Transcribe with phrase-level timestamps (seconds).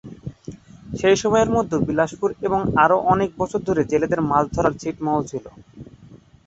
[0.93, 5.45] সেই সময়ের মধ্যে বিলাসপুর এবং আরো অনেক বছর ধরে জেলেদের মাছ ধরার ছিটমহল ছিল।